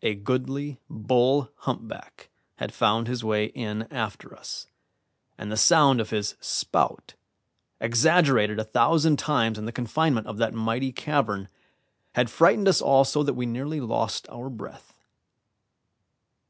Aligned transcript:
A 0.00 0.14
goodly 0.14 0.80
bull 0.88 1.50
humpback 1.54 2.30
had 2.56 2.72
found 2.72 3.06
his 3.06 3.22
way 3.22 3.44
in 3.44 3.82
after 3.90 4.34
us, 4.34 4.66
and 5.36 5.52
the 5.52 5.56
sound 5.58 6.00
of 6.00 6.08
his 6.08 6.34
spout, 6.40 7.12
exaggerated 7.78 8.58
a 8.58 8.64
thousand 8.64 9.18
times 9.18 9.58
in 9.58 9.66
the 9.66 9.70
confinement 9.70 10.26
of 10.28 10.38
that 10.38 10.54
mighty 10.54 10.92
cavern, 10.92 11.50
had 12.14 12.30
frightened 12.30 12.68
us 12.68 12.80
all 12.80 13.04
so 13.04 13.22
that 13.22 13.34
we 13.34 13.44
nearly 13.44 13.82
lost 13.82 14.26
our 14.30 14.48
breath. 14.48 14.94